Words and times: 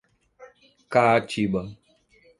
Caatiba 0.91 1.61